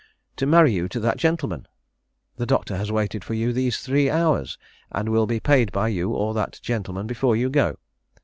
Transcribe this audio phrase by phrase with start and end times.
[0.35, 1.67] 'To marry you to that gentleman.
[2.37, 4.57] The Doctor has waited for you these three hours,
[4.91, 7.77] and will be payed by you or that gentleman before you go!'